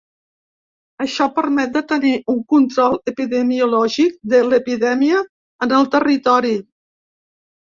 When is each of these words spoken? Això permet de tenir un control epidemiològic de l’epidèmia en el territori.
Això 1.03 1.27
permet 1.35 1.75
de 1.75 1.83
tenir 1.91 2.13
un 2.33 2.39
control 2.55 2.97
epidemiològic 3.11 4.17
de 4.33 4.41
l’epidèmia 4.49 5.23
en 5.67 5.77
el 5.83 5.89
territori. 5.99 6.57